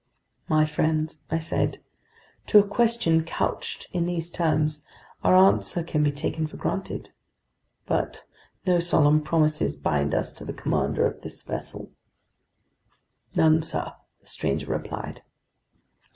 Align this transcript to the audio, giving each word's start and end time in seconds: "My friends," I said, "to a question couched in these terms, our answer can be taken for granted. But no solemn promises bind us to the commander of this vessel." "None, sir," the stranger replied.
"My 0.49 0.65
friends," 0.65 1.25
I 1.29 1.37
said, 1.37 1.77
"to 2.47 2.57
a 2.57 2.67
question 2.67 3.23
couched 3.23 3.85
in 3.93 4.07
these 4.07 4.31
terms, 4.31 4.81
our 5.23 5.35
answer 5.35 5.83
can 5.83 6.01
be 6.01 6.11
taken 6.11 6.47
for 6.47 6.57
granted. 6.57 7.11
But 7.85 8.23
no 8.65 8.79
solemn 8.79 9.21
promises 9.21 9.75
bind 9.75 10.15
us 10.15 10.33
to 10.33 10.43
the 10.43 10.53
commander 10.55 11.05
of 11.05 11.21
this 11.21 11.43
vessel." 11.43 11.91
"None, 13.35 13.61
sir," 13.61 13.93
the 14.21 14.25
stranger 14.25 14.65
replied. 14.65 15.21